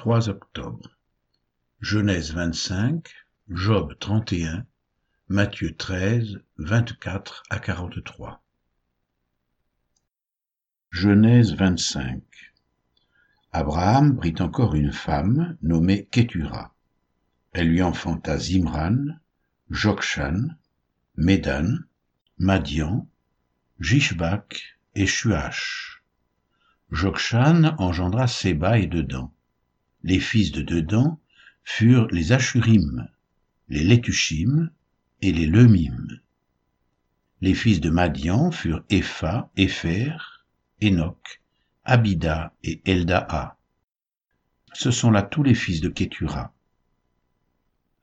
3 0.00 0.30
octobre. 0.30 0.96
Genèse 1.82 2.32
25, 2.32 3.06
Job 3.50 3.92
31, 3.98 4.64
Matthieu 5.28 5.76
13, 5.76 6.40
24 6.56 7.42
à 7.50 7.58
43. 7.58 8.42
Genèse 10.90 11.52
25. 11.52 12.22
Abraham 13.52 14.16
prit 14.16 14.36
encore 14.38 14.74
une 14.74 14.90
femme 14.90 15.58
nommée 15.60 16.08
Ketura. 16.10 16.74
Elle 17.52 17.68
lui 17.68 17.82
enfanta 17.82 18.38
Zimran, 18.38 19.04
Jokshan, 19.68 20.56
Médan, 21.16 21.76
Madian, 22.38 23.06
Jishbak 23.80 24.78
et 24.94 25.06
Shuach. 25.06 26.00
Jokshan 26.90 27.74
engendra 27.76 28.26
Séba 28.26 28.78
et 28.78 28.86
Dedan. 28.86 29.30
Les 30.02 30.20
fils 30.20 30.52
de 30.52 30.62
Dedan 30.62 31.18
furent 31.62 32.08
les 32.08 32.32
Ashurim, 32.32 33.08
les 33.68 33.84
Letushim 33.84 34.70
et 35.20 35.32
les 35.32 35.46
Lemim. 35.46 36.20
Les 37.40 37.54
fils 37.54 37.80
de 37.80 37.90
Madian 37.90 38.50
furent 38.50 38.84
Epha, 38.90 39.50
Epher, 39.56 40.16
Enoch, 40.82 41.42
Abida 41.84 42.54
et 42.62 42.80
Eldaa. 42.84 43.56
Ce 44.72 44.90
sont 44.90 45.10
là 45.10 45.22
tous 45.22 45.42
les 45.42 45.54
fils 45.54 45.80
de 45.80 45.88
Ketura. 45.88 46.54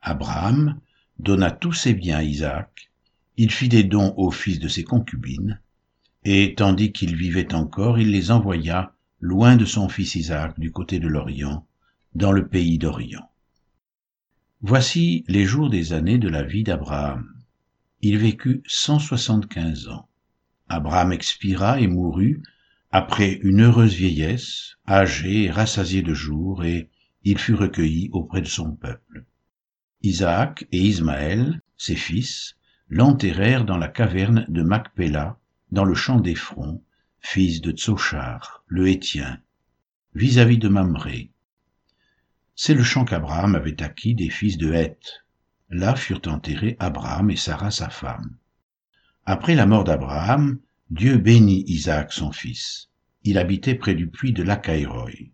Abraham 0.00 0.80
donna 1.18 1.50
tous 1.50 1.72
ses 1.72 1.94
biens 1.94 2.18
à 2.18 2.22
Isaac, 2.22 2.90
il 3.36 3.50
fit 3.50 3.68
des 3.68 3.84
dons 3.84 4.14
aux 4.16 4.30
fils 4.30 4.58
de 4.58 4.68
ses 4.68 4.84
concubines, 4.84 5.60
et 6.24 6.54
tandis 6.56 6.92
qu'il 6.92 7.16
vivait 7.16 7.54
encore, 7.54 7.98
il 7.98 8.10
les 8.10 8.30
envoya 8.30 8.94
loin 9.20 9.56
de 9.56 9.64
son 9.64 9.88
fils 9.88 10.14
Isaac 10.14 10.58
du 10.58 10.72
côté 10.72 10.98
de 10.98 11.08
l'Orient, 11.08 11.66
dans 12.18 12.32
le 12.32 12.48
pays 12.48 12.78
d'Orient. 12.78 13.30
Voici 14.60 15.24
les 15.28 15.44
jours 15.44 15.70
des 15.70 15.92
années 15.92 16.18
de 16.18 16.28
la 16.28 16.42
vie 16.42 16.64
d'Abraham. 16.64 17.32
Il 18.00 18.18
vécut 18.18 18.60
cent 18.66 18.98
soixante-quinze 18.98 19.86
ans. 19.86 20.08
Abraham 20.68 21.12
expira 21.12 21.80
et 21.80 21.86
mourut 21.86 22.42
après 22.90 23.34
une 23.42 23.60
heureuse 23.62 23.94
vieillesse, 23.94 24.78
âgé 24.88 25.44
et 25.44 25.50
rassasié 25.50 26.02
de 26.02 26.12
jours, 26.12 26.64
et 26.64 26.90
il 27.22 27.38
fut 27.38 27.54
recueilli 27.54 28.10
auprès 28.12 28.40
de 28.40 28.48
son 28.48 28.72
peuple. 28.72 29.24
Isaac 30.02 30.66
et 30.72 30.80
Ismaël, 30.80 31.62
ses 31.76 31.96
fils, 31.96 32.56
l'enterrèrent 32.88 33.64
dans 33.64 33.78
la 33.78 33.88
caverne 33.88 34.44
de 34.48 34.62
Macpéla, 34.62 35.38
dans 35.70 35.84
le 35.84 35.94
champ 35.94 36.18
d'Ephron, 36.18 36.82
fils 37.20 37.60
de 37.60 37.70
Tsochar, 37.70 38.64
le 38.66 38.88
Hétien, 38.88 39.40
vis-à-vis 40.14 40.58
de 40.58 40.68
Mamré. 40.68 41.30
C'est 42.60 42.74
le 42.74 42.82
champ 42.82 43.04
qu'Abraham 43.04 43.54
avait 43.54 43.84
acquis 43.84 44.16
des 44.16 44.30
fils 44.30 44.58
de 44.58 44.72
Heth. 44.72 45.22
Là 45.70 45.94
furent 45.94 46.26
enterrés 46.26 46.74
Abraham 46.80 47.30
et 47.30 47.36
Sarah 47.36 47.70
sa 47.70 47.88
femme. 47.88 48.34
Après 49.24 49.54
la 49.54 49.64
mort 49.64 49.84
d'Abraham, 49.84 50.58
Dieu 50.90 51.18
bénit 51.18 51.62
Isaac 51.68 52.12
son 52.12 52.32
fils. 52.32 52.88
Il 53.22 53.38
habitait 53.38 53.76
près 53.76 53.94
du 53.94 54.08
puits 54.08 54.32
de 54.32 54.42
Lacaïroï. 54.42 55.30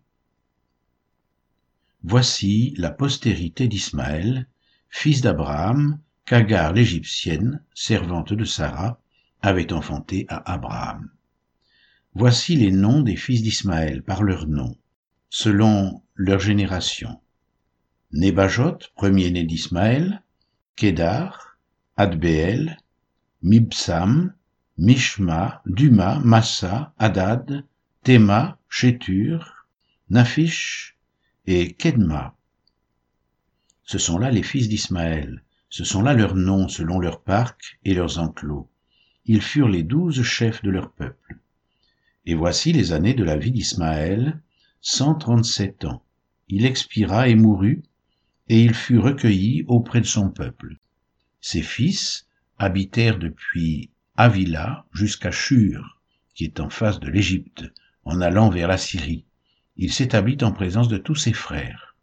Voici 2.03 2.75
la 2.77 2.91
postérité 2.91 3.67
d'Ismaël, 3.67 4.47
fils 4.89 5.21
d'Abraham, 5.21 5.99
qu'Agar 6.25 6.73
l'Égyptienne, 6.73 7.63
servante 7.73 8.33
de 8.33 8.45
Sarah, 8.45 9.01
avait 9.41 9.73
enfanté 9.73 10.27
à 10.29 10.53
Abraham. 10.53 11.09
Voici 12.13 12.55
les 12.55 12.71
noms 12.71 13.01
des 13.01 13.15
fils 13.15 13.41
d'Ismaël 13.41 14.03
par 14.03 14.21
leurs 14.21 14.45
noms, 14.45 14.77
selon 15.31 16.03
leur 16.15 16.39
génération. 16.39 17.19
Nébajot, 18.13 18.79
premier-né 18.95 19.43
d'Ismaël, 19.43 20.23
Kédar, 20.77 21.57
Adbeel, 21.97 22.77
Mibsam, 23.41 24.33
Mishma, 24.77 25.61
Duma, 25.65 26.19
Massa, 26.19 26.93
Hadad, 26.97 27.65
Théma, 28.03 28.57
Chétur, 28.69 29.67
Nafish 30.09 30.97
et 31.47 31.73
Kedma. 31.73 32.35
Ce 33.83 33.97
sont 33.97 34.17
là 34.17 34.31
les 34.31 34.43
fils 34.43 34.69
d'Ismaël, 34.69 35.43
ce 35.69 35.83
sont 35.83 36.01
là 36.01 36.13
leurs 36.13 36.35
noms 36.35 36.69
selon 36.69 36.99
leurs 36.99 37.21
parcs 37.21 37.77
et 37.83 37.93
leurs 37.93 38.19
enclos. 38.19 38.69
Ils 39.25 39.41
furent 39.41 39.67
les 39.67 39.83
douze 39.83 40.23
chefs 40.23 40.63
de 40.63 40.69
leur 40.69 40.91
peuple. 40.91 41.37
Et 42.25 42.35
voici 42.35 42.71
les 42.71 42.93
années 42.93 43.13
de 43.13 43.23
la 43.23 43.35
vie 43.35 43.51
d'Ismaël, 43.51 44.39
cent 44.79 45.15
trente-sept 45.15 45.83
ans. 45.83 46.04
Il 46.47 46.65
expira 46.65 47.27
et 47.27 47.35
mourut, 47.35 47.83
et 48.49 48.61
il 48.63 48.73
fut 48.73 48.99
recueilli 48.99 49.63
auprès 49.67 50.01
de 50.01 50.05
son 50.05 50.29
peuple. 50.29 50.77
Ses 51.41 51.63
fils 51.63 52.27
habitèrent 52.57 53.17
depuis 53.17 53.89
Avila 54.15 54.85
jusqu'à 54.93 55.31
Shur, 55.31 55.99
qui 56.35 56.45
est 56.45 56.59
en 56.59 56.69
face 56.69 56.99
de 56.99 57.09
l'Égypte, 57.09 57.65
en 58.03 58.21
allant 58.21 58.49
vers 58.49 58.67
la 58.67 58.77
Syrie. 58.77 59.25
Il 59.77 59.91
s'établit 59.91 60.37
en 60.41 60.51
présence 60.51 60.87
de 60.87 60.97
tous 60.97 61.15
ses 61.15 61.33
frères. 61.33 61.95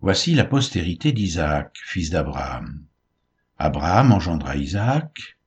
Voici 0.00 0.34
la 0.34 0.44
postérité 0.44 1.12
d'Isaac, 1.12 1.78
fils 1.84 2.10
d'Abraham. 2.10 2.84
Abraham 3.56 4.10
engendra 4.10 4.56
Isaac. 4.56 5.38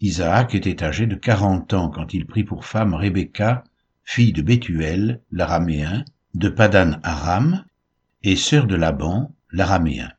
Isaac 0.00 0.54
était 0.54 0.82
âgé 0.82 1.06
de 1.06 1.16
quarante 1.16 1.74
ans 1.74 1.90
quand 1.90 2.14
il 2.14 2.24
prit 2.24 2.44
pour 2.44 2.64
femme 2.64 2.94
Rebecca, 2.94 3.64
fille 4.04 4.32
de 4.32 4.40
Bethuel, 4.40 5.20
l'araméen, 5.30 6.04
de 6.34 6.48
Padan 6.48 7.00
Aram, 7.02 7.64
et 8.22 8.36
sœur 8.36 8.66
de 8.66 8.74
Laban, 8.74 9.34
l'araméen. 9.50 10.12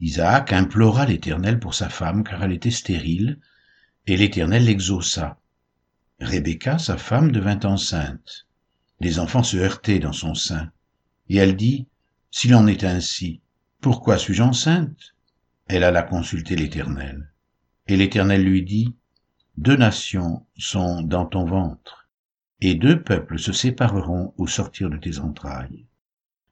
Isaac 0.00 0.52
implora 0.52 1.06
l'Éternel 1.06 1.58
pour 1.58 1.74
sa 1.74 1.88
femme, 1.88 2.24
car 2.24 2.42
elle 2.42 2.52
était 2.52 2.70
stérile, 2.70 3.38
et 4.06 4.16
l'Éternel 4.16 4.64
l'exauça. 4.64 5.38
Rebecca, 6.20 6.78
sa 6.78 6.96
femme, 6.96 7.32
devint 7.32 7.60
enceinte. 7.64 8.46
Les 9.00 9.18
enfants 9.18 9.42
se 9.42 9.56
heurtaient 9.56 9.98
dans 9.98 10.12
son 10.12 10.34
sein, 10.34 10.70
et 11.28 11.36
elle 11.36 11.56
dit, 11.56 11.86
s'il 12.30 12.54
en 12.54 12.66
est 12.66 12.84
ainsi, 12.84 13.40
pourquoi 13.80 14.18
suis-je 14.18 14.42
enceinte? 14.42 15.14
Elle 15.66 15.84
alla 15.84 16.02
consulter 16.02 16.56
l'Éternel. 16.56 17.32
Et 17.88 17.96
l'Éternel 17.96 18.44
lui 18.44 18.62
dit, 18.62 18.94
Deux 19.56 19.76
nations 19.76 20.46
sont 20.56 21.02
dans 21.02 21.26
ton 21.26 21.44
ventre, 21.44 22.01
et 22.64 22.76
deux 22.76 23.02
peuples 23.02 23.40
se 23.40 23.52
sépareront 23.52 24.32
au 24.38 24.46
sortir 24.46 24.88
de 24.88 24.96
tes 24.96 25.18
entrailles. 25.18 25.84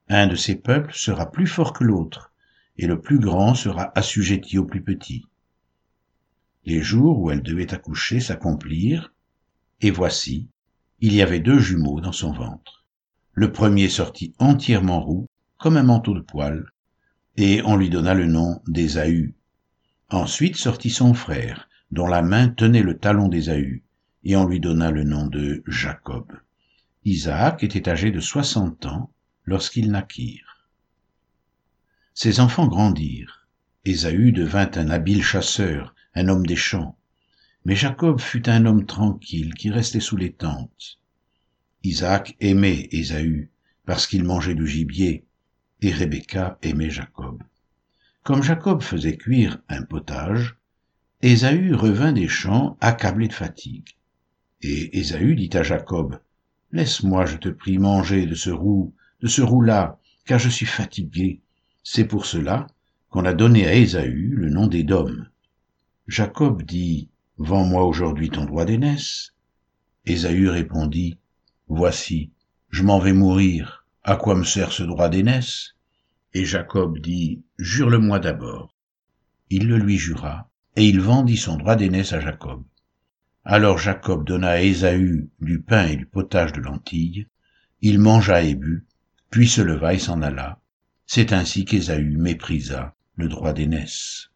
Un 0.09 0.27
de 0.27 0.35
ces 0.35 0.57
peuples 0.57 0.93
sera 0.93 1.31
plus 1.31 1.47
fort 1.47 1.73
que 1.73 1.85
l'autre, 1.85 2.33
et 2.79 2.89
le 2.89 3.01
plus 3.01 3.21
grand 3.21 3.55
sera 3.55 3.93
assujetti 3.97 4.59
au 4.59 4.65
plus 4.65 4.83
petit. 4.83 5.25
Les 6.65 6.83
jours 6.83 7.21
où 7.21 7.31
elle 7.31 7.45
devait 7.45 7.73
accoucher 7.73 8.19
s'accomplirent, 8.19 9.15
et 9.83 9.93
voici, 9.93 10.49
il 10.99 11.15
y 11.15 11.23
avait 11.23 11.39
deux 11.39 11.61
jumeaux 11.61 12.01
dans 12.01 12.11
son 12.11 12.33
ventre. 12.33 12.85
Le 13.33 13.53
premier 13.53 13.89
sortit 13.89 14.35
entièrement 14.41 15.01
roux, 15.01 15.29
comme 15.59 15.77
un 15.77 15.85
manteau 15.85 16.15
de 16.15 16.21
poil, 16.21 16.73
et 17.37 17.63
on 17.65 17.77
lui 17.77 17.89
donna 17.89 18.15
le 18.15 18.27
nom 18.27 18.61
d'Ésaü. 18.67 19.37
Ensuite 20.11 20.57
sortit 20.57 20.91
son 20.91 21.15
frère, 21.15 21.69
dont 21.93 22.09
la 22.09 22.23
main 22.23 22.49
tenait 22.49 22.83
le 22.83 22.99
talon 22.99 23.29
d'Ésaü, 23.29 23.85
et 24.25 24.37
on 24.37 24.47
lui 24.47 24.61
donna 24.61 24.91
le 24.91 25.05
nom 25.05 25.27
de 25.27 25.63
Jacob. 25.67 26.33
Isaac 27.05 27.65
était 27.65 27.89
âgé 27.89 28.11
de 28.11 28.21
soixante 28.21 28.87
ans 28.87 29.11
lorsqu'ils 29.45 29.91
naquirent. 29.91 30.69
Ses 32.15 32.41
enfants 32.41 32.67
grandirent. 32.67 33.49
Ésaü 33.87 34.33
devint 34.33 34.71
un 34.75 34.91
habile 34.91 35.23
chasseur, 35.23 35.95
un 36.15 36.29
homme 36.29 36.45
des 36.45 36.57
champs. 36.57 36.99
Mais 37.65 37.75
Jacob 37.75 38.21
fut 38.21 38.49
un 38.49 38.67
homme 38.67 38.85
tranquille 38.85 39.55
qui 39.55 39.71
restait 39.71 40.01
sous 40.01 40.17
les 40.17 40.33
tentes. 40.33 40.99
Isaac 41.83 42.37
aimait 42.41 42.89
Ésaü 42.93 43.51
parce 43.87 44.07
qu'il 44.07 44.25
mangeait 44.25 44.55
du 44.55 44.67
gibier, 44.67 45.25
et 45.81 45.93
Rebecca 45.93 46.59
aimait 46.63 46.91
Jacob. 46.91 47.43
Comme 48.23 48.43
Jacob 48.43 48.83
faisait 48.83 49.17
cuire 49.17 49.63
un 49.71 49.83
potage, 49.83 50.57
Ésaü 51.23 51.75
revint 51.75 52.13
des 52.13 52.29
champs 52.29 52.77
accablé 52.83 53.29
de 53.29 53.33
fatigue. 53.33 53.97
Et 54.63 54.99
Ésaü 54.99 55.37
dit 55.37 55.51
à 55.55 55.63
Jacob, 55.63 56.19
Laisse-moi, 56.73 57.25
je 57.25 57.37
te 57.37 57.49
prie, 57.49 57.79
manger 57.79 58.27
de 58.27 58.35
ce 58.35 58.51
roux, 58.51 58.95
de 59.23 59.27
ce 59.27 59.43
roux-là, 59.43 59.99
car 60.27 60.39
je 60.39 60.49
suis 60.49 60.67
fatigué. 60.67 61.41
C'est 61.83 62.05
pour 62.05 62.27
cela 62.27 62.67
qu'on 63.09 63.25
a 63.25 63.33
donné 63.33 63.67
à 63.67 63.75
Ésaü 63.75 64.29
le 64.35 64.51
nom 64.51 64.67
d'Édom. 64.67 65.17
Jacob 66.07 66.63
dit, 66.63 67.09
Vends-moi 67.39 67.85
aujourd'hui 67.85 68.29
ton 68.29 68.45
droit 68.45 68.67
d'aînesse. 68.67 69.33
Ésaü 70.05 70.49
répondit, 70.49 71.19
Voici, 71.69 72.31
je 72.69 72.83
m'en 72.83 72.99
vais 72.99 73.15
mourir 73.15 73.87
à 74.05 74.17
quoi 74.17 74.35
me 74.35 74.45
sert 74.45 74.73
ce 74.73 74.83
droit 74.83 75.09
d'aînesse? 75.09 75.75
Et 76.35 76.45
Jacob 76.45 76.99
dit, 76.99 77.43
Jure-le-moi 77.59 78.19
d'abord. 78.19 78.75
Il 79.49 79.69
le 79.69 79.79
lui 79.79 79.97
jura, 79.99 80.51
et 80.77 80.85
il 80.87 81.01
vendit 81.01 81.37
son 81.37 81.57
droit 81.57 81.77
d'aînesse 81.77 82.13
à 82.13 82.21
Jacob. 82.21 82.63
Alors 83.45 83.79
Jacob 83.79 84.27
donna 84.27 84.51
à 84.51 84.61
Ésaü 84.61 85.31
du 85.41 85.63
pain 85.63 85.87
et 85.87 85.97
du 85.97 86.05
potage 86.05 86.53
de 86.53 86.61
lentilles, 86.61 87.27
Il 87.81 87.99
mangea 87.99 88.43
et 88.43 88.55
but, 88.55 88.87
puis 89.31 89.49
se 89.49 89.63
leva 89.63 89.95
et 89.95 89.99
s'en 89.99 90.21
alla. 90.21 90.61
C'est 91.07 91.33
ainsi 91.33 91.65
qu'Ésaü 91.65 92.19
méprisa 92.19 92.95
le 93.17 93.29
droit 93.29 93.55
d'aînesse. 93.55 94.31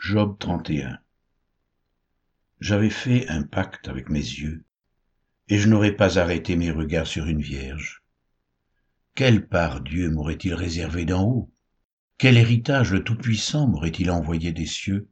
Job 0.00 0.36
31 0.40 0.98
J'avais 2.60 2.90
fait 2.90 3.28
un 3.28 3.44
pacte 3.44 3.88
avec 3.88 4.10
mes 4.10 4.18
yeux, 4.18 4.64
et 5.48 5.58
je 5.58 5.68
n'aurais 5.68 5.94
pas 5.94 6.18
arrêté 6.18 6.56
mes 6.56 6.72
regards 6.72 7.06
sur 7.06 7.26
une 7.26 7.40
vierge. 7.40 8.02
Quelle 9.14 9.46
part 9.46 9.80
Dieu 9.80 10.10
m'aurait-il 10.10 10.54
réservé 10.54 11.04
d'en 11.04 11.22
haut? 11.22 11.52
Quel 12.18 12.36
héritage 12.36 12.92
le 12.92 13.04
Tout-Puissant 13.04 13.68
m'aurait-il 13.68 14.10
envoyé 14.10 14.52
des 14.52 14.66
cieux? 14.66 15.08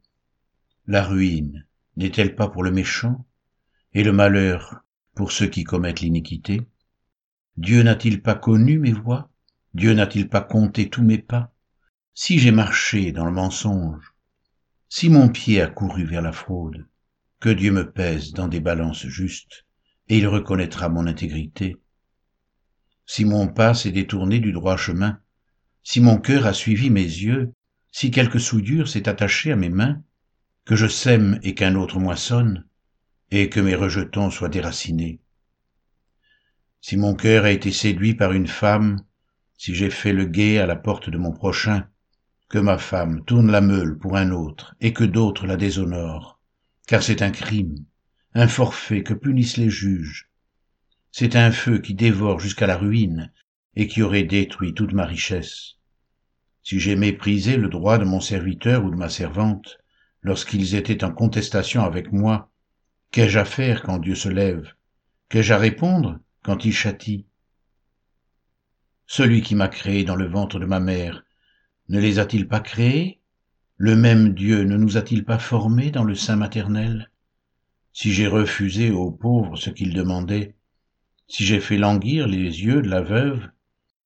La 0.89 1.05
ruine 1.05 1.65
n'est-elle 1.97 2.35
pas 2.35 2.49
pour 2.49 2.65
le 2.65 2.73
méchant 2.73 3.25
et 3.95 4.03
le 4.03 4.13
malheur 4.13 4.85
pour 5.15 5.31
ceux 5.31 5.47
qui 5.47 5.63
commettent 5.63 6.01
l'iniquité? 6.01 6.67
Dieu 7.57 7.83
n'a-t-il 7.83 8.21
pas 8.21 8.35
connu 8.35 8.79
mes 8.79 8.93
voies? 8.93 9.31
Dieu 9.75 9.95
n'a-t-il 9.95 10.29
pas 10.29 10.41
compté 10.41 10.91
tous 10.91 11.03
mes 11.03 11.19
pas? 11.19 11.55
Si 12.15 12.39
j'ai 12.39 12.51
marché 12.51 13.13
dans 13.13 13.25
le 13.25 13.33
mensonge, 13.33 14.13
si 14.89 15.09
mon 15.09 15.29
pied 15.29 15.63
a 15.63 15.69
couru 15.69 16.05
vers 16.05 16.21
la 16.21 16.33
fraude, 16.33 16.87
que 17.41 17.49
Dieu 17.49 17.73
me 17.73 17.91
pèse 17.91 18.33
dans 18.33 18.49
des 18.49 18.61
balances 18.61 19.07
justes, 19.07 19.67
et 20.09 20.19
il 20.19 20.27
reconnaîtra 20.27 20.89
mon 20.89 21.07
intégrité. 21.07 21.77
Si 23.07 23.25
mon 23.25 23.49
pas 23.49 23.73
s'est 23.75 23.93
détourné 23.93 24.41
du 24.41 24.53
droit 24.53 24.77
chemin, 24.77 25.21
si 25.83 26.01
mon 26.01 26.19
cœur 26.19 26.47
a 26.47 26.53
suivi 26.53 26.91
mes 26.91 27.03
yeux, 27.03 27.53
si 27.93 28.11
quelque 28.11 28.39
soudure 28.39 28.89
s'est 28.89 29.09
attachée 29.09 29.53
à 29.53 29.57
mes 29.57 29.71
mains, 29.71 30.03
que 30.65 30.77
je 30.77 30.87
sème 30.87 31.41
et 31.43 31.55
qu'un 31.55 31.75
autre 31.75 31.99
moissonne, 31.99 32.65
et 33.31 33.49
que 33.49 33.61
mes 33.61 33.75
rejetons 33.75 34.31
soient 34.31 34.49
déracinés. 34.49 35.21
Si 36.81 36.97
mon 36.97 37.15
cœur 37.15 37.45
a 37.45 37.51
été 37.51 37.73
séduit 37.73 38.15
par 38.15 38.33
une 38.33 38.47
femme, 38.47 39.05
si 39.57 39.75
j'ai 39.75 39.91
fait 39.91 40.13
le 40.13 40.25
guet 40.25 40.59
à 40.59 40.67
la 40.67 40.77
porte 40.77 41.11
de 41.11 41.19
mon 41.19 41.33
prochain, 41.33 41.89
que 42.49 42.59
ma 42.59 42.79
femme 42.79 43.25
tourne 43.25 43.51
la 43.51 43.61
meule 43.61 43.99
pour 43.99 44.17
un 44.17 44.31
autre, 44.31 44.75
et 44.81 44.93
que 44.93 45.05
d'autres 45.05 45.47
la 45.47 45.57
déshonorent, 45.57 46.41
car 46.87 47.03
c'est 47.03 47.23
un 47.23 47.31
crime, 47.31 47.85
un 48.35 48.49
forfait 48.49 49.03
que 49.03 49.15
punissent 49.15 49.57
les 49.57 49.71
juges. 49.71 50.31
C'est 51.11 51.37
un 51.37 51.51
feu 51.51 51.79
qui 51.79 51.95
dévore 51.95 52.41
jusqu'à 52.41 52.67
la 52.67 52.77
ruine, 52.77 53.33
et 53.75 53.87
qui 53.87 54.03
aurait 54.03 54.25
détruit 54.25 54.75
toute 54.75 54.93
ma 54.93 55.07
richesse. 55.07 55.77
Si 56.63 56.79
j'ai 56.79 56.95
méprisé 56.95 57.57
le 57.57 57.69
droit 57.69 57.99
de 57.99 58.05
mon 58.05 58.21
serviteur 58.21 58.85
ou 58.85 58.91
de 58.91 58.97
ma 58.97 59.09
servante, 59.09 59.79
lorsqu'ils 60.23 60.75
étaient 60.75 61.05
en 61.05 61.13
contestation 61.13 61.83
avec 61.83 62.13
moi, 62.13 62.53
Qu'ai-je 63.13 63.39
à 63.39 63.45
faire 63.45 63.83
quand 63.83 63.99
Dieu 63.99 64.15
se 64.15 64.31
lève? 64.31 64.73
Qu'ai-je 65.29 65.53
à 65.53 65.59
répondre 65.59 66.19
quand 66.43 66.65
il 66.65 66.73
châtie? 66.73 67.27
Celui 69.07 69.43
qui 69.43 69.55
m'a 69.55 69.69
créé 69.69 70.03
dans 70.03 70.17
le 70.17 70.27
ventre 70.27 70.59
de 70.59 70.65
ma 70.65 70.81
mère, 70.81 71.23
ne 71.91 72.01
les 72.01 72.19
a-t-il 72.19 72.49
pas 72.49 72.61
créés? 72.61 73.21
Le 73.77 73.97
même 73.97 74.33
Dieu 74.33 74.63
ne 74.63 74.79
nous 74.79 74.97
a-t-il 74.97 75.27
pas 75.27 75.39
formés 75.39 75.91
dans 75.91 76.05
le 76.05 76.15
sein 76.15 76.37
maternel? 76.37 77.11
Si 77.93 78.13
j'ai 78.13 78.27
refusé 78.27 78.91
aux 78.91 79.11
pauvres 79.11 79.57
ce 79.57 79.69
qu'ils 79.69 79.93
demandaient, 79.93 80.55
si 81.29 81.45
j'ai 81.45 81.61
fait 81.61 81.77
languir 81.77 82.27
les 82.27 82.65
yeux 82.65 82.81
de 82.81 82.89
la 82.89 83.03
veuve, 83.03 83.47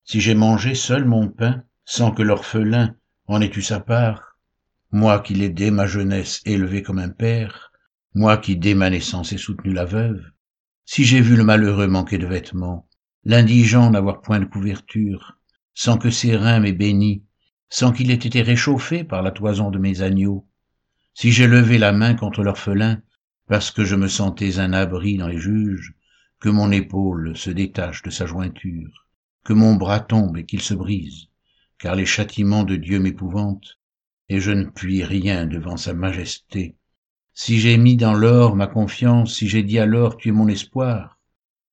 si 0.03 0.19
j'ai 0.19 0.35
mangé 0.35 0.75
seul 0.75 1.05
mon 1.05 1.29
pain, 1.29 1.63
sans 1.85 2.11
que 2.11 2.23
l'orphelin 2.23 2.93
en 3.27 3.39
ait 3.39 3.55
eu 3.55 3.61
sa 3.61 3.79
part, 3.79 4.26
moi 4.91 5.19
qui 5.19 5.33
l'ai 5.33 5.49
dès 5.49 5.71
ma 5.71 5.85
jeunesse 5.85 6.41
élevé 6.45 6.81
comme 6.81 6.99
un 6.99 7.09
père, 7.09 7.71
moi 8.13 8.37
qui 8.37 8.55
dès 8.55 8.73
ma 8.73 8.89
naissance 8.89 9.33
ai 9.33 9.37
soutenu 9.37 9.73
la 9.73 9.85
veuve, 9.85 10.23
si 10.85 11.03
j'ai 11.03 11.19
vu 11.19 11.35
le 11.35 11.43
malheureux 11.43 11.87
manquer 11.87 12.17
de 12.17 12.25
vêtements, 12.25 12.87
l'indigent 13.25 13.89
n'avoir 13.89 14.21
point 14.21 14.39
de 14.39 14.45
couverture, 14.45 15.37
sans 15.73 15.97
que 15.97 16.09
ses 16.09 16.35
reins 16.37 16.59
m'aient 16.59 16.71
béni, 16.71 17.25
sans 17.69 17.91
qu'il 17.91 18.11
ait 18.11 18.15
été 18.15 18.41
réchauffé 18.41 19.03
par 19.03 19.21
la 19.21 19.31
toison 19.31 19.69
de 19.71 19.77
mes 19.77 20.01
agneaux, 20.01 20.47
si 21.13 21.31
j'ai 21.31 21.47
levé 21.47 21.77
la 21.77 21.91
main 21.91 22.13
contre 22.13 22.43
l'orphelin, 22.43 23.01
parce 23.47 23.71
que 23.71 23.83
je 23.83 23.95
me 23.95 24.07
sentais 24.07 24.59
un 24.59 24.71
abri 24.71 25.17
dans 25.17 25.27
les 25.27 25.39
juges, 25.39 25.93
que 26.39 26.49
mon 26.49 26.71
épaule 26.71 27.35
se 27.35 27.49
détache 27.49 28.03
de 28.03 28.09
sa 28.09 28.25
jointure, 28.25 29.07
que 29.43 29.53
mon 29.53 29.75
bras 29.75 29.99
tombe 29.99 30.37
et 30.37 30.45
qu'il 30.45 30.61
se 30.61 30.73
brise, 30.73 31.27
car 31.79 31.95
les 31.95 32.05
châtiments 32.05 32.63
de 32.63 32.75
Dieu 32.75 32.99
m'épouvantent, 32.99 33.76
et 34.29 34.39
je 34.39 34.51
ne 34.51 34.65
puis 34.65 35.03
rien 35.03 35.45
devant 35.45 35.77
sa 35.77 35.93
majesté, 35.93 36.75
si 37.33 37.59
j'ai 37.59 37.77
mis 37.77 37.97
dans 37.97 38.13
l'or 38.13 38.55
ma 38.55 38.67
confiance, 38.67 39.35
si 39.35 39.47
j'ai 39.47 39.63
dit 39.63 39.79
alors 39.79 40.17
tu 40.17 40.29
es 40.29 40.31
mon 40.31 40.47
espoir, 40.47 41.19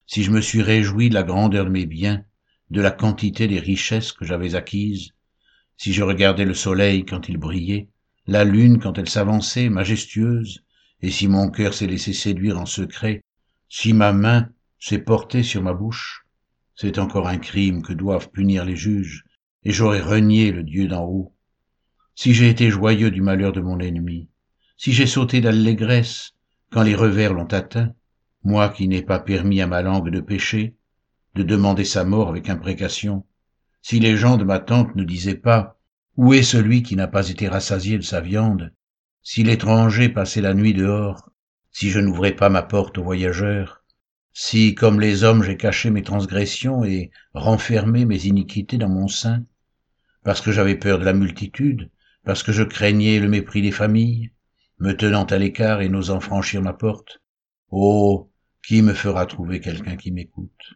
si 0.06 0.22
je 0.22 0.30
me 0.30 0.40
suis 0.40 0.62
réjoui 0.62 1.08
de 1.08 1.14
la 1.14 1.22
grandeur 1.22 1.64
de 1.64 1.70
mes 1.70 1.86
biens, 1.86 2.24
de 2.70 2.80
la 2.80 2.90
quantité 2.90 3.48
des 3.48 3.60
richesses 3.60 4.12
que 4.12 4.24
j'avais 4.24 4.54
acquises, 4.54 5.12
si 5.76 5.92
je 5.92 6.02
regardais 6.02 6.44
le 6.44 6.54
soleil 6.54 7.04
quand 7.04 7.28
il 7.28 7.38
brillait, 7.38 7.88
la 8.26 8.44
lune 8.44 8.78
quand 8.78 8.98
elle 8.98 9.08
s'avançait, 9.08 9.68
majestueuse, 9.68 10.64
et 11.02 11.10
si 11.10 11.28
mon 11.28 11.50
cœur 11.50 11.74
s'est 11.74 11.86
laissé 11.86 12.12
séduire 12.12 12.58
en 12.58 12.66
secret, 12.66 13.22
si 13.68 13.92
ma 13.92 14.12
main 14.12 14.48
s'est 14.78 14.98
portée 14.98 15.42
sur 15.42 15.62
ma 15.62 15.74
bouche, 15.74 16.26
c'est 16.76 16.98
encore 16.98 17.28
un 17.28 17.38
crime 17.38 17.82
que 17.82 17.92
doivent 17.92 18.30
punir 18.30 18.64
les 18.64 18.76
juges, 18.76 19.24
et 19.62 19.72
j'aurais 19.72 20.00
renié 20.00 20.52
le 20.52 20.62
Dieu 20.62 20.88
d'en 20.88 21.04
haut. 21.04 21.33
Si 22.16 22.32
j'ai 22.32 22.48
été 22.48 22.70
joyeux 22.70 23.10
du 23.10 23.20
malheur 23.20 23.52
de 23.52 23.60
mon 23.60 23.80
ennemi, 23.80 24.28
si 24.76 24.92
j'ai 24.92 25.06
sauté 25.06 25.40
d'allégresse 25.40 26.32
quand 26.70 26.82
les 26.82 26.94
revers 26.94 27.34
l'ont 27.34 27.52
atteint, 27.52 27.92
moi 28.44 28.68
qui 28.68 28.86
n'ai 28.86 29.02
pas 29.02 29.18
permis 29.18 29.60
à 29.60 29.66
ma 29.66 29.82
langue 29.82 30.10
de 30.10 30.20
pécher, 30.20 30.76
de 31.34 31.42
demander 31.42 31.84
sa 31.84 32.04
mort 32.04 32.28
avec 32.28 32.48
imprécation, 32.48 33.26
si 33.82 33.98
les 33.98 34.16
gens 34.16 34.36
de 34.36 34.44
ma 34.44 34.60
tante 34.60 34.94
ne 34.94 35.02
disaient 35.02 35.34
pas 35.34 35.78
Où 36.16 36.32
est 36.32 36.44
celui 36.44 36.84
qui 36.84 36.94
n'a 36.94 37.08
pas 37.08 37.28
été 37.28 37.48
rassasié 37.48 37.98
de 37.98 38.04
sa 38.04 38.20
viande? 38.20 38.72
Si 39.22 39.42
l'étranger 39.42 40.08
passait 40.08 40.40
la 40.40 40.54
nuit 40.54 40.72
dehors, 40.72 41.30
si 41.72 41.90
je 41.90 41.98
n'ouvrais 41.98 42.36
pas 42.36 42.48
ma 42.48 42.62
porte 42.62 42.96
aux 42.98 43.02
voyageurs, 43.02 43.82
si, 44.32 44.76
comme 44.76 45.00
les 45.00 45.24
hommes, 45.24 45.42
j'ai 45.42 45.56
caché 45.56 45.90
mes 45.90 46.02
transgressions 46.02 46.84
et 46.84 47.10
renfermé 47.34 48.04
mes 48.04 48.26
iniquités 48.26 48.78
dans 48.78 48.88
mon 48.88 49.08
sein, 49.08 49.44
parce 50.22 50.40
que 50.40 50.52
j'avais 50.52 50.76
peur 50.76 51.00
de 51.00 51.04
la 51.04 51.12
multitude, 51.12 51.90
parce 52.24 52.42
que 52.42 52.52
je 52.52 52.62
craignais 52.62 53.20
le 53.20 53.28
mépris 53.28 53.62
des 53.62 53.70
familles, 53.70 54.30
me 54.78 54.92
tenant 54.92 55.24
à 55.24 55.38
l'écart 55.38 55.80
et 55.80 55.88
n'osant 55.88 56.20
franchir 56.20 56.62
ma 56.62 56.72
porte. 56.72 57.22
Oh, 57.70 58.30
qui 58.66 58.82
me 58.82 58.94
fera 58.94 59.26
trouver 59.26 59.60
quelqu'un 59.60 59.96
qui 59.96 60.10
m'écoute? 60.10 60.74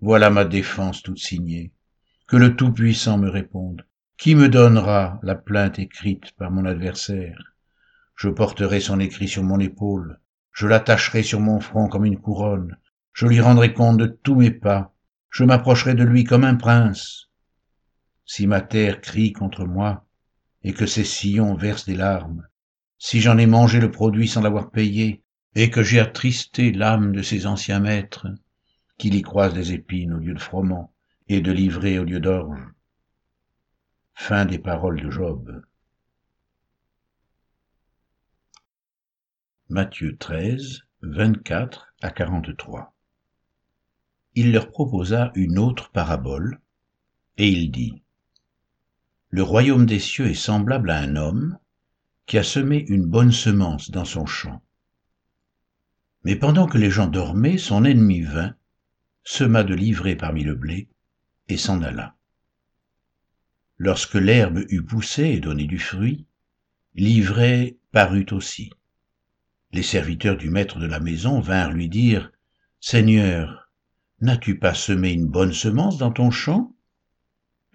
Voilà 0.00 0.30
ma 0.30 0.44
défense 0.44 1.02
toute 1.02 1.18
signée. 1.18 1.72
Que 2.26 2.36
le 2.36 2.56
Tout-Puissant 2.56 3.18
me 3.18 3.28
réponde. 3.28 3.86
Qui 4.16 4.34
me 4.34 4.48
donnera 4.48 5.18
la 5.22 5.34
plainte 5.34 5.78
écrite 5.78 6.32
par 6.38 6.50
mon 6.50 6.64
adversaire? 6.64 7.54
Je 8.16 8.28
porterai 8.28 8.80
son 8.80 9.00
écrit 9.00 9.28
sur 9.28 9.42
mon 9.42 9.58
épaule, 9.58 10.20
je 10.52 10.68
l'attacherai 10.68 11.24
sur 11.24 11.40
mon 11.40 11.58
front 11.58 11.88
comme 11.88 12.04
une 12.04 12.20
couronne, 12.20 12.76
je 13.12 13.26
lui 13.26 13.40
rendrai 13.40 13.74
compte 13.74 13.98
de 13.98 14.06
tous 14.06 14.36
mes 14.36 14.52
pas, 14.52 14.94
je 15.30 15.42
m'approcherai 15.42 15.94
de 15.94 16.04
lui 16.04 16.22
comme 16.22 16.44
un 16.44 16.54
prince. 16.54 17.28
Si 18.24 18.46
ma 18.46 18.60
terre 18.60 19.00
crie 19.00 19.32
contre 19.32 19.64
moi, 19.64 20.06
et 20.64 20.72
que 20.72 20.86
ses 20.86 21.04
sillons 21.04 21.54
versent 21.54 21.84
des 21.84 21.94
larmes, 21.94 22.48
si 22.98 23.20
j'en 23.20 23.36
ai 23.36 23.46
mangé 23.46 23.80
le 23.80 23.90
produit 23.90 24.28
sans 24.28 24.40
l'avoir 24.40 24.70
payé, 24.70 25.22
et 25.54 25.70
que 25.70 25.82
j'ai 25.82 26.00
attristé 26.00 26.72
l'âme 26.72 27.12
de 27.12 27.22
ses 27.22 27.46
anciens 27.46 27.80
maîtres, 27.80 28.26
qu'il 28.98 29.14
y 29.14 29.22
croise 29.22 29.54
des 29.54 29.72
épines 29.72 30.14
au 30.14 30.18
lieu 30.18 30.34
de 30.34 30.40
froment, 30.40 30.92
et 31.28 31.40
de 31.40 31.52
livrer 31.52 31.98
au 31.98 32.04
lieu 32.04 32.20
d'orge. 32.20 32.60
Fin 34.14 34.46
des 34.46 34.58
paroles 34.58 35.00
de 35.02 35.10
Job. 35.10 35.62
Matthieu 39.68 40.16
13, 40.16 40.82
24 41.02 41.94
à 42.02 42.10
43. 42.10 42.94
Il 44.34 44.52
leur 44.52 44.70
proposa 44.70 45.30
une 45.34 45.58
autre 45.58 45.90
parabole, 45.90 46.60
et 47.36 47.48
il 47.48 47.70
dit, 47.70 48.03
Le 49.34 49.42
royaume 49.42 49.84
des 49.84 49.98
cieux 49.98 50.28
est 50.28 50.34
semblable 50.34 50.90
à 50.90 51.00
un 51.00 51.16
homme 51.16 51.58
qui 52.24 52.38
a 52.38 52.44
semé 52.44 52.84
une 52.86 53.04
bonne 53.04 53.32
semence 53.32 53.90
dans 53.90 54.04
son 54.04 54.26
champ. 54.26 54.62
Mais 56.22 56.36
pendant 56.36 56.68
que 56.68 56.78
les 56.78 56.88
gens 56.88 57.08
dormaient, 57.08 57.58
son 57.58 57.84
ennemi 57.84 58.20
vint, 58.20 58.54
sema 59.24 59.64
de 59.64 59.74
l'ivraie 59.74 60.14
parmi 60.14 60.44
le 60.44 60.54
blé, 60.54 60.88
et 61.48 61.56
s'en 61.56 61.82
alla. 61.82 62.14
Lorsque 63.76 64.14
l'herbe 64.14 64.60
eut 64.68 64.84
poussé 64.84 65.24
et 65.24 65.40
donné 65.40 65.64
du 65.64 65.80
fruit, 65.80 66.26
l'ivraie 66.94 67.76
parut 67.90 68.26
aussi. 68.30 68.70
Les 69.72 69.82
serviteurs 69.82 70.36
du 70.36 70.48
maître 70.48 70.78
de 70.78 70.86
la 70.86 71.00
maison 71.00 71.40
vinrent 71.40 71.72
lui 71.72 71.88
dire, 71.88 72.30
Seigneur, 72.78 73.68
n'as-tu 74.20 74.60
pas 74.60 74.74
semé 74.74 75.10
une 75.10 75.26
bonne 75.26 75.52
semence 75.52 75.98
dans 75.98 76.12
ton 76.12 76.30
champ? 76.30 76.73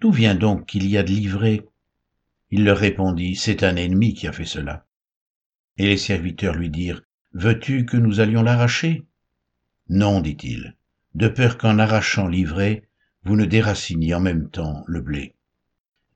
D'où 0.00 0.10
vient 0.12 0.34
donc 0.34 0.66
qu'il 0.66 0.88
y 0.88 0.96
a 0.96 1.02
de 1.02 1.10
l'ivraie 1.10 1.64
il 2.52 2.64
leur 2.64 2.78
répondit, 2.78 3.36
C'est 3.36 3.62
un 3.62 3.76
ennemi 3.76 4.14
qui 4.14 4.26
a 4.26 4.32
fait 4.32 4.44
cela. 4.44 4.84
Et 5.76 5.86
les 5.86 5.96
serviteurs 5.96 6.54
lui 6.54 6.68
dirent, 6.68 7.02
Veux-tu 7.32 7.86
que 7.86 7.96
nous 7.96 8.18
allions 8.18 8.42
l'arracher? 8.42 9.06
Non, 9.88 10.20
dit-il, 10.20 10.76
de 11.14 11.28
peur 11.28 11.58
qu'en 11.58 11.78
arrachant 11.78 12.26
l'ivraie, 12.26 12.88
vous 13.22 13.36
ne 13.36 13.44
déraciniez 13.44 14.14
en 14.14 14.20
même 14.20 14.50
temps 14.50 14.82
le 14.86 15.00
blé. 15.00 15.36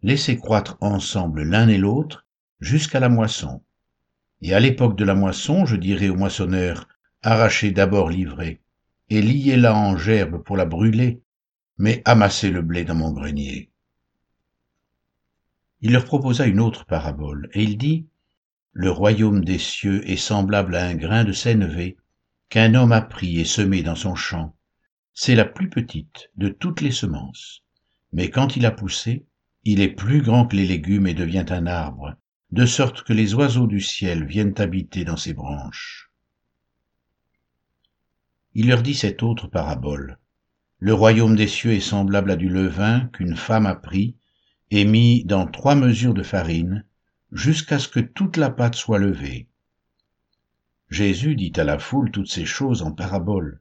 Laissez 0.02 0.36
croître 0.36 0.76
ensemble 0.80 1.44
l'un 1.44 1.68
et 1.68 1.78
l'autre 1.78 2.26
jusqu'à 2.60 2.98
la 2.98 3.08
moisson. 3.08 3.62
Et 4.42 4.54
à 4.54 4.60
l'époque 4.60 4.96
de 4.96 5.04
la 5.04 5.14
moisson, 5.14 5.66
je 5.66 5.76
dirai 5.76 6.10
au 6.10 6.16
moissonneur, 6.16 6.88
arrachez 7.22 7.70
d'abord 7.70 8.10
l'ivraie, 8.10 8.60
et 9.08 9.22
liez-la 9.22 9.74
en 9.74 9.96
gerbe 9.96 10.42
pour 10.42 10.56
la 10.56 10.64
brûler, 10.64 11.22
mais 11.78 12.02
amassez 12.04 12.50
le 12.50 12.62
blé 12.62 12.84
dans 12.84 12.94
mon 12.94 13.12
grenier. 13.12 13.70
Il 15.84 15.92
leur 15.92 16.06
proposa 16.06 16.46
une 16.46 16.60
autre 16.60 16.86
parabole, 16.86 17.50
et 17.52 17.62
il 17.62 17.76
dit, 17.76 18.06
Le 18.72 18.90
royaume 18.90 19.44
des 19.44 19.58
cieux 19.58 20.00
est 20.08 20.16
semblable 20.16 20.76
à 20.76 20.86
un 20.86 20.94
grain 20.94 21.24
de 21.24 21.32
sénévé 21.32 21.98
qu'un 22.48 22.74
homme 22.74 22.92
a 22.92 23.02
pris 23.02 23.38
et 23.38 23.44
semé 23.44 23.82
dans 23.82 23.94
son 23.94 24.14
champ. 24.14 24.56
C'est 25.12 25.34
la 25.34 25.44
plus 25.44 25.68
petite 25.68 26.30
de 26.38 26.48
toutes 26.48 26.80
les 26.80 26.90
semences, 26.90 27.62
mais 28.14 28.30
quand 28.30 28.56
il 28.56 28.64
a 28.64 28.70
poussé, 28.70 29.26
il 29.64 29.82
est 29.82 29.90
plus 29.90 30.22
grand 30.22 30.46
que 30.46 30.56
les 30.56 30.64
légumes 30.64 31.06
et 31.06 31.12
devient 31.12 31.44
un 31.50 31.66
arbre, 31.66 32.14
de 32.50 32.64
sorte 32.64 33.02
que 33.02 33.12
les 33.12 33.34
oiseaux 33.34 33.66
du 33.66 33.82
ciel 33.82 34.24
viennent 34.24 34.54
habiter 34.56 35.04
dans 35.04 35.18
ses 35.18 35.34
branches. 35.34 36.10
Il 38.54 38.68
leur 38.68 38.82
dit 38.82 38.94
cette 38.94 39.22
autre 39.22 39.48
parabole. 39.48 40.18
Le 40.78 40.94
royaume 40.94 41.36
des 41.36 41.46
cieux 41.46 41.72
est 41.72 41.80
semblable 41.80 42.30
à 42.30 42.36
du 42.36 42.48
levain 42.48 43.10
qu'une 43.12 43.36
femme 43.36 43.66
a 43.66 43.74
pris 43.74 44.16
et 44.76 44.84
mis 44.84 45.22
dans 45.22 45.46
trois 45.46 45.76
mesures 45.76 46.14
de 46.14 46.24
farine, 46.24 46.84
jusqu'à 47.30 47.78
ce 47.78 47.86
que 47.86 48.00
toute 48.00 48.36
la 48.36 48.50
pâte 48.50 48.74
soit 48.74 48.98
levée. 48.98 49.46
Jésus 50.90 51.36
dit 51.36 51.52
à 51.54 51.62
la 51.62 51.78
foule 51.78 52.10
toutes 52.10 52.28
ces 52.28 52.44
choses 52.44 52.82
en 52.82 52.90
paraboles, 52.90 53.60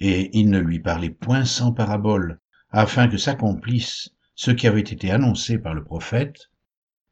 et 0.00 0.30
il 0.32 0.48
ne 0.48 0.58
lui 0.58 0.80
parlait 0.80 1.10
point 1.10 1.44
sans 1.44 1.72
parabole, 1.72 2.40
afin 2.70 3.08
que 3.08 3.18
s'accomplisse 3.18 4.14
ce 4.34 4.50
qui 4.50 4.66
avait 4.66 4.80
été 4.80 5.10
annoncé 5.10 5.58
par 5.58 5.74
le 5.74 5.84
prophète, 5.84 6.48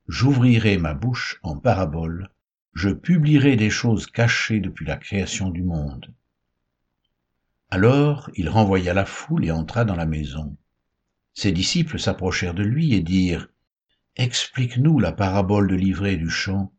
J'ouvrirai 0.08 0.78
ma 0.78 0.94
bouche 0.94 1.38
en 1.42 1.58
parabole, 1.58 2.30
je 2.72 2.88
publierai 2.88 3.56
des 3.56 3.68
choses 3.68 4.06
cachées 4.06 4.60
depuis 4.60 4.86
la 4.86 4.96
création 4.96 5.50
du 5.50 5.62
monde. 5.62 6.10
Alors 7.68 8.30
il 8.34 8.48
renvoya 8.48 8.94
la 8.94 9.04
foule 9.04 9.44
et 9.44 9.50
entra 9.50 9.84
dans 9.84 9.96
la 9.96 10.06
maison. 10.06 10.56
Ses 11.36 11.52
disciples 11.52 12.00
s'approchèrent 12.00 12.54
de 12.54 12.62
lui 12.62 12.94
et 12.94 13.02
dirent, 13.02 13.48
Explique-nous 14.16 14.98
la 14.98 15.12
parabole 15.12 15.68
de 15.68 15.74
l'ivraie 15.74 16.16
du 16.16 16.30
champ. 16.30 16.72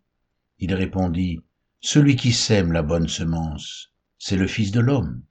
Il 0.58 0.74
répondit, 0.74 1.42
Celui 1.80 2.16
qui 2.16 2.34
sème 2.34 2.72
la 2.72 2.82
bonne 2.82 3.08
semence, 3.08 3.94
c'est 4.18 4.36
le 4.36 4.48
Fils 4.48 4.72
de 4.72 4.80
l'homme. 4.80 5.22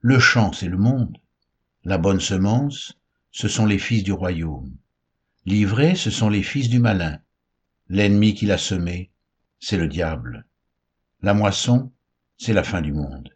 Le 0.00 0.18
champ, 0.18 0.54
c'est 0.54 0.70
le 0.70 0.78
monde. 0.78 1.18
La 1.84 1.98
bonne 1.98 2.20
semence, 2.20 2.98
ce 3.30 3.48
sont 3.48 3.66
les 3.66 3.78
fils 3.78 4.02
du 4.02 4.12
royaume. 4.12 4.74
L'ivraie, 5.44 5.94
ce 5.94 6.10
sont 6.10 6.30
les 6.30 6.42
fils 6.42 6.70
du 6.70 6.78
malin. 6.78 7.18
L'ennemi 7.90 8.32
qui 8.32 8.46
l'a 8.46 8.56
semé, 8.56 9.10
c'est 9.58 9.76
le 9.76 9.88
diable. 9.88 10.46
La 11.20 11.34
moisson, 11.34 11.92
c'est 12.38 12.54
la 12.54 12.64
fin 12.64 12.80
du 12.80 12.94
monde. 12.94 13.28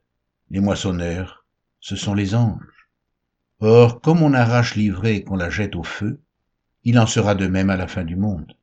Les 0.48 0.60
moissonneurs, 0.60 1.44
ce 1.80 1.96
sont 1.96 2.14
les 2.14 2.34
anges. 2.34 2.73
Or, 3.66 4.02
comme 4.02 4.20
on 4.20 4.34
arrache 4.34 4.74
l'ivraie 4.74 5.16
et 5.16 5.24
qu'on 5.24 5.36
la 5.36 5.48
jette 5.48 5.74
au 5.74 5.82
feu, 5.82 6.20
il 6.82 6.98
en 6.98 7.06
sera 7.06 7.34
de 7.34 7.46
même 7.46 7.70
à 7.70 7.78
la 7.78 7.88
fin 7.88 8.04
du 8.04 8.14
monde. 8.14 8.58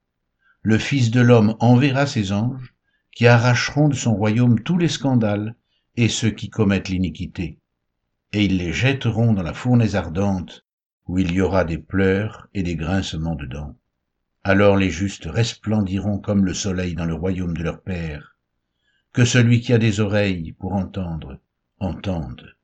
Le 0.62 0.78
Fils 0.78 1.10
de 1.10 1.22
l'homme 1.22 1.56
enverra 1.60 2.06
ses 2.06 2.32
anges, 2.32 2.76
qui 3.12 3.26
arracheront 3.26 3.90
de 3.90 3.96
son 3.96 4.14
royaume 4.14 4.60
tous 4.62 4.78
les 4.78 4.88
scandales 4.88 5.56
et 5.96 6.08
ceux 6.08 6.30
qui 6.30 6.52
commettent 6.52 6.90
l'iniquité, 6.90 7.58
et 8.32 8.46
ils 8.46 8.58
les 8.58 8.74
jetteront 8.74 9.34
dans 9.34 9.42
la 9.42 9.56
fournaise 9.56 9.96
ardente, 9.96 10.68
où 11.08 11.18
il 11.18 11.32
y 11.32 11.42
aura 11.42 11.64
des 11.64 11.80
pleurs 11.80 12.48
et 12.54 12.62
des 12.62 12.76
grincements 12.76 13.34
de 13.34 13.48
dents. 13.48 13.76
Alors 14.44 14.78
les 14.78 14.92
justes 14.92 15.26
resplendiront 15.26 16.20
comme 16.20 16.46
le 16.46 16.54
soleil 16.54 16.94
dans 16.94 17.06
le 17.06 17.16
royaume 17.16 17.58
de 17.58 17.64
leur 17.64 17.82
Père. 17.82 18.38
Que 19.14 19.26
celui 19.26 19.62
qui 19.62 19.74
a 19.74 19.80
des 19.80 20.00
oreilles 20.00 20.52
pour 20.52 20.74
entendre, 20.74 21.40
entende. 21.80 22.56